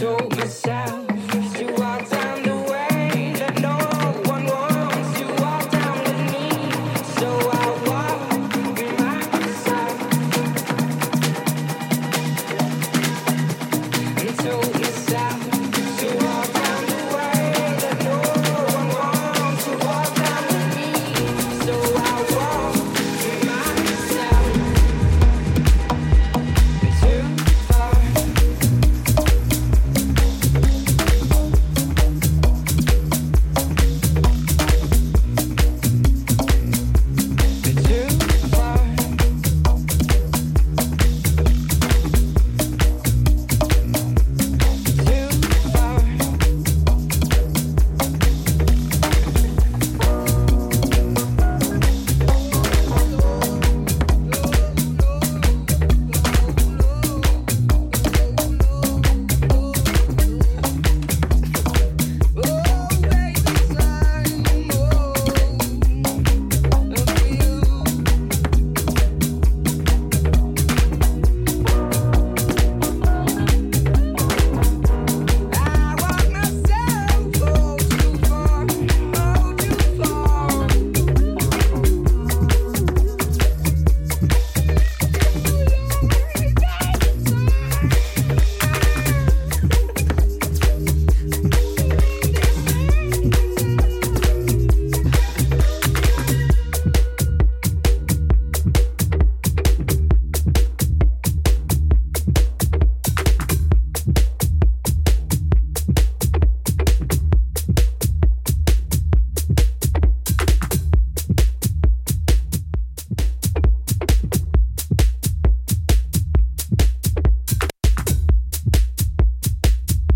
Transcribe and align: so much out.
so 0.00 0.16
much 0.30 0.66
out. 0.66 0.89